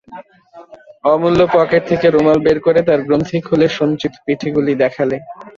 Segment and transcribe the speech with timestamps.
[1.05, 5.17] অমূল্য পকেট থেকে রুমাল বের করে তার গ্রন্থি খুলে সঞ্চিত পিঠেগুলি দেখালে।